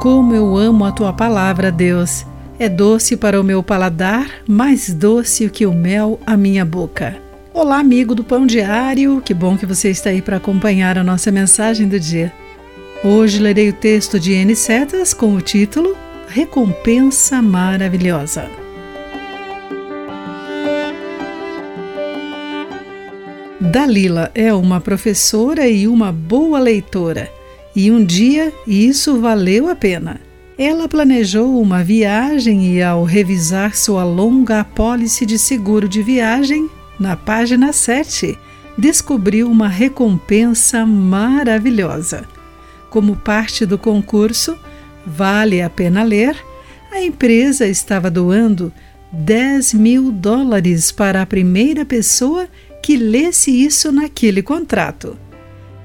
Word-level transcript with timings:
Como 0.00 0.32
eu 0.32 0.56
amo 0.56 0.84
a 0.84 0.92
tua 0.92 1.12
palavra, 1.12 1.72
Deus. 1.72 2.24
É 2.56 2.68
doce 2.68 3.16
para 3.16 3.40
o 3.40 3.42
meu 3.42 3.64
paladar, 3.64 4.30
mais 4.48 4.94
doce 4.94 5.50
que 5.50 5.66
o 5.66 5.74
mel 5.74 6.20
à 6.24 6.36
minha 6.36 6.64
boca. 6.64 7.16
Olá, 7.52 7.80
amigo 7.80 8.14
do 8.14 8.22
Pão 8.22 8.46
Diário. 8.46 9.20
Que 9.20 9.34
bom 9.34 9.58
que 9.58 9.66
você 9.66 9.90
está 9.90 10.10
aí 10.10 10.22
para 10.22 10.36
acompanhar 10.36 10.96
a 10.96 11.02
nossa 11.02 11.32
mensagem 11.32 11.88
do 11.88 11.98
dia. 11.98 12.32
Hoje 13.02 13.40
lerei 13.40 13.70
o 13.70 13.72
texto 13.72 14.20
de 14.20 14.34
N. 14.34 14.54
Setas 14.54 15.12
com 15.12 15.34
o 15.34 15.40
título 15.40 15.96
Recompensa 16.28 17.42
Maravilhosa. 17.42 18.48
Dalila 23.60 24.30
é 24.32 24.54
uma 24.54 24.80
professora 24.80 25.66
e 25.66 25.88
uma 25.88 26.12
boa 26.12 26.60
leitora 26.60 27.36
e 27.78 27.92
um 27.92 28.04
dia 28.04 28.52
isso 28.66 29.20
valeu 29.20 29.70
a 29.70 29.76
pena. 29.76 30.20
Ela 30.58 30.88
planejou 30.88 31.62
uma 31.62 31.84
viagem 31.84 32.74
e, 32.74 32.82
ao 32.82 33.04
revisar 33.04 33.76
sua 33.76 34.02
longa 34.02 34.58
apólice 34.58 35.24
de 35.24 35.38
seguro 35.38 35.88
de 35.88 36.02
viagem, 36.02 36.68
na 36.98 37.16
página 37.16 37.72
7, 37.72 38.36
descobriu 38.76 39.48
uma 39.48 39.68
recompensa 39.68 40.84
maravilhosa. 40.84 42.24
Como 42.90 43.14
parte 43.14 43.64
do 43.64 43.78
concurso, 43.78 44.58
vale 45.06 45.62
a 45.62 45.70
pena 45.70 46.02
ler, 46.02 46.36
a 46.90 47.00
empresa 47.00 47.64
estava 47.64 48.10
doando 48.10 48.72
10 49.12 49.74
mil 49.74 50.10
dólares 50.10 50.90
para 50.90 51.22
a 51.22 51.26
primeira 51.26 51.84
pessoa 51.84 52.48
que 52.82 52.96
lesse 52.96 53.52
isso 53.52 53.92
naquele 53.92 54.42
contrato. 54.42 55.16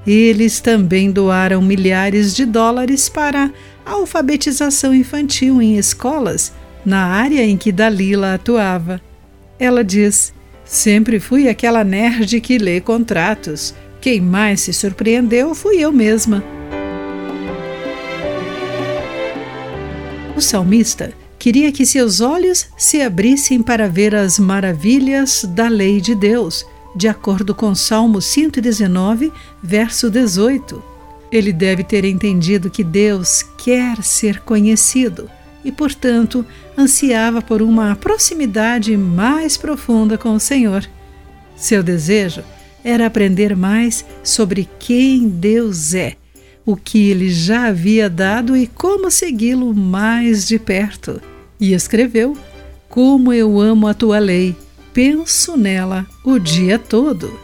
Eles 0.06 0.60
também 0.60 1.10
doaram 1.10 1.62
milhares 1.62 2.34
de 2.34 2.44
dólares 2.44 3.08
para 3.08 3.50
a 3.84 3.92
alfabetização 3.92 4.94
infantil 4.94 5.62
em 5.62 5.78
escolas 5.78 6.52
na 6.84 7.06
área 7.06 7.42
em 7.42 7.56
que 7.56 7.72
Dalila 7.72 8.34
atuava. 8.34 9.00
Ela 9.58 9.82
diz: 9.82 10.34
Sempre 10.64 11.18
fui 11.18 11.48
aquela 11.48 11.82
nerd 11.82 12.40
que 12.40 12.58
lê 12.58 12.80
contratos. 12.80 13.74
Quem 14.00 14.20
mais 14.20 14.60
se 14.60 14.72
surpreendeu 14.72 15.54
fui 15.54 15.76
eu 15.76 15.90
mesma. 15.90 16.44
O 20.36 20.40
salmista 20.40 21.12
queria 21.38 21.72
que 21.72 21.86
seus 21.86 22.20
olhos 22.20 22.66
se 22.76 23.00
abrissem 23.00 23.62
para 23.62 23.88
ver 23.88 24.14
as 24.14 24.38
maravilhas 24.38 25.44
da 25.48 25.68
lei 25.68 26.00
de 26.00 26.14
Deus 26.14 26.66
de 26.94 27.08
acordo 27.08 27.54
com 27.54 27.74
Salmo 27.74 28.20
119, 28.20 29.32
verso 29.62 30.10
18. 30.10 30.82
Ele 31.30 31.52
deve 31.52 31.82
ter 31.82 32.04
entendido 32.04 32.70
que 32.70 32.84
Deus 32.84 33.42
quer 33.58 34.02
ser 34.02 34.40
conhecido 34.40 35.28
e, 35.64 35.72
portanto, 35.72 36.44
ansiava 36.78 37.42
por 37.42 37.62
uma 37.62 37.96
proximidade 37.96 38.96
mais 38.96 39.56
profunda 39.56 40.16
com 40.16 40.34
o 40.34 40.40
Senhor. 40.40 40.88
Seu 41.56 41.82
desejo 41.82 42.42
era 42.84 43.06
aprender 43.06 43.56
mais 43.56 44.04
sobre 44.22 44.68
quem 44.78 45.28
Deus 45.28 45.94
é, 45.94 46.16
o 46.66 46.76
que 46.76 47.10
ele 47.10 47.30
já 47.30 47.68
havia 47.68 48.08
dado 48.10 48.56
e 48.56 48.66
como 48.66 49.10
segui-lo 49.10 49.74
mais 49.74 50.46
de 50.46 50.58
perto. 50.58 51.20
E 51.58 51.72
escreveu: 51.72 52.36
Como 52.88 53.32
eu 53.32 53.60
amo 53.60 53.86
a 53.86 53.94
tua 53.94 54.18
lei! 54.18 54.54
Penso 54.94 55.56
nela 55.56 56.06
o 56.22 56.38
dia 56.38 56.78
todo. 56.78 57.38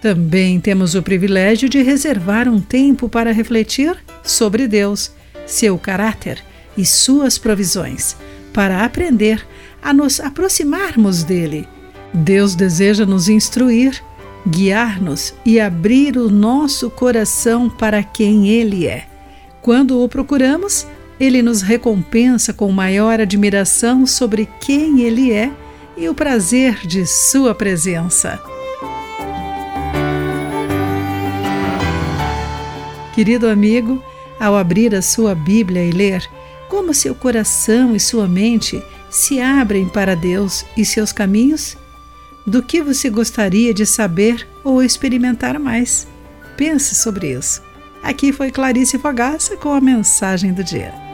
Também 0.00 0.60
temos 0.60 0.94
o 0.94 1.02
privilégio 1.02 1.68
de 1.68 1.82
reservar 1.82 2.48
um 2.48 2.60
tempo 2.60 3.08
para 3.08 3.32
refletir 3.32 3.96
sobre 4.22 4.68
Deus, 4.68 5.10
seu 5.46 5.78
caráter 5.78 6.44
e 6.76 6.84
suas 6.84 7.38
provisões, 7.38 8.14
para 8.52 8.84
aprender 8.84 9.44
a 9.82 9.92
nos 9.92 10.20
aproximarmos 10.20 11.24
dele. 11.24 11.66
Deus 12.12 12.54
deseja 12.54 13.06
nos 13.06 13.28
instruir, 13.28 14.02
guiar-nos 14.46 15.32
e 15.46 15.58
abrir 15.58 16.18
o 16.18 16.28
nosso 16.28 16.90
coração 16.90 17.70
para 17.70 18.02
quem 18.02 18.48
Ele 18.48 18.86
é. 18.86 19.06
Quando 19.62 20.02
o 20.02 20.08
procuramos, 20.08 20.86
Ele 21.18 21.40
nos 21.40 21.62
recompensa 21.62 22.52
com 22.52 22.70
maior 22.70 23.18
admiração 23.18 24.04
sobre 24.04 24.46
quem 24.60 25.00
Ele 25.00 25.32
é 25.32 25.50
e 25.96 26.08
o 26.08 26.14
prazer 26.14 26.86
de 26.86 27.06
Sua 27.06 27.54
presença. 27.54 28.40
Querido 33.14 33.48
amigo, 33.48 34.02
ao 34.40 34.56
abrir 34.56 34.94
a 34.94 35.02
sua 35.02 35.34
Bíblia 35.34 35.84
e 35.84 35.92
ler, 35.92 36.28
como 36.68 36.94
seu 36.94 37.14
coração 37.14 37.94
e 37.94 38.00
sua 38.00 38.26
mente 38.26 38.82
se 39.10 39.38
abrem 39.40 39.86
para 39.86 40.16
Deus 40.16 40.64
e 40.76 40.84
seus 40.84 41.12
caminhos? 41.12 41.76
Do 42.46 42.62
que 42.62 42.82
você 42.82 43.10
gostaria 43.10 43.74
de 43.74 43.84
saber 43.84 44.48
ou 44.64 44.82
experimentar 44.82 45.60
mais? 45.60 46.08
Pense 46.56 46.94
sobre 46.94 47.32
isso. 47.32 47.62
Aqui 48.02 48.32
foi 48.32 48.50
Clarice 48.50 48.98
Fogaça 48.98 49.56
com 49.56 49.72
a 49.72 49.80
mensagem 49.80 50.52
do 50.52 50.64
dia. 50.64 51.11